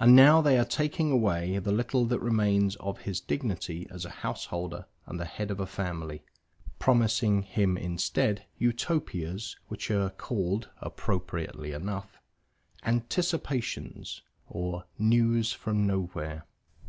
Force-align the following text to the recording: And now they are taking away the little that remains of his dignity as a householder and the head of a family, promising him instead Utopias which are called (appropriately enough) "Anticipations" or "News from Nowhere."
And 0.00 0.16
now 0.16 0.40
they 0.42 0.58
are 0.58 0.64
taking 0.64 1.12
away 1.12 1.58
the 1.58 1.70
little 1.70 2.04
that 2.06 2.18
remains 2.18 2.74
of 2.74 3.02
his 3.02 3.20
dignity 3.20 3.86
as 3.88 4.04
a 4.04 4.10
householder 4.26 4.86
and 5.06 5.20
the 5.20 5.26
head 5.26 5.52
of 5.52 5.60
a 5.60 5.64
family, 5.66 6.24
promising 6.80 7.42
him 7.42 7.76
instead 7.76 8.46
Utopias 8.56 9.56
which 9.68 9.92
are 9.92 10.10
called 10.10 10.70
(appropriately 10.80 11.70
enough) 11.70 12.16
"Anticipations" 12.82 14.22
or 14.48 14.86
"News 14.98 15.52
from 15.52 15.86
Nowhere." 15.86 16.44